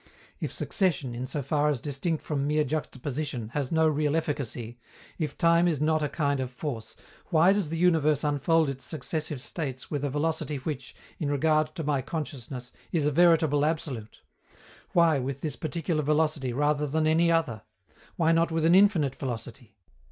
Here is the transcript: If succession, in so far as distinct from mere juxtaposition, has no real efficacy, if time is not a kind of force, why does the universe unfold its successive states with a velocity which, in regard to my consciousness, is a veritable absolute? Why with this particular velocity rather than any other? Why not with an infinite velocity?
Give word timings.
If 0.39 0.51
succession, 0.51 1.13
in 1.13 1.27
so 1.27 1.43
far 1.43 1.69
as 1.69 1.79
distinct 1.79 2.23
from 2.23 2.47
mere 2.47 2.63
juxtaposition, 2.63 3.49
has 3.49 3.71
no 3.71 3.87
real 3.87 4.15
efficacy, 4.15 4.79
if 5.19 5.37
time 5.37 5.67
is 5.67 5.79
not 5.79 6.01
a 6.01 6.09
kind 6.09 6.39
of 6.39 6.49
force, 6.49 6.95
why 7.27 7.53
does 7.53 7.69
the 7.69 7.77
universe 7.77 8.23
unfold 8.23 8.67
its 8.67 8.83
successive 8.83 9.39
states 9.39 9.91
with 9.91 10.03
a 10.03 10.09
velocity 10.09 10.55
which, 10.57 10.95
in 11.19 11.29
regard 11.29 11.75
to 11.75 11.83
my 11.83 12.01
consciousness, 12.01 12.73
is 12.91 13.05
a 13.05 13.11
veritable 13.11 13.63
absolute? 13.63 14.21
Why 14.93 15.19
with 15.19 15.41
this 15.41 15.55
particular 15.55 16.01
velocity 16.01 16.51
rather 16.51 16.87
than 16.87 17.05
any 17.05 17.31
other? 17.31 17.61
Why 18.15 18.31
not 18.31 18.49
with 18.51 18.65
an 18.65 18.73
infinite 18.73 19.13
velocity? 19.13 19.77